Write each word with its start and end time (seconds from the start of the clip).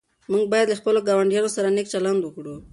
موږ 0.31 0.43
باید 0.53 0.67
له 0.69 0.75
خپلو 0.79 0.99
ګاونډیانو 1.07 1.53
سره 1.55 1.67
نېک 1.75 1.87
چلند 1.93 2.21
وکړو. 2.23 2.55